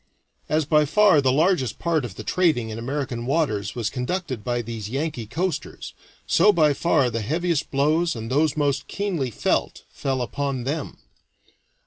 As 0.49 0.65
by 0.65 0.83
far 0.85 1.21
the 1.21 1.31
largest 1.31 1.77
part 1.77 2.03
of 2.03 2.15
the 2.15 2.23
trading 2.23 2.69
in 2.71 2.79
American 2.79 3.27
waters 3.27 3.75
was 3.75 3.91
conducted 3.91 4.43
by 4.43 4.63
these 4.63 4.89
Yankee 4.89 5.27
coasters, 5.27 5.93
so 6.25 6.51
by 6.51 6.73
far 6.73 7.11
the 7.11 7.21
heaviest 7.21 7.69
blows, 7.69 8.15
and 8.15 8.31
those 8.31 8.57
most 8.57 8.87
keenly 8.87 9.29
felt, 9.29 9.83
fell 9.91 10.23
upon 10.23 10.63
them. 10.63 10.97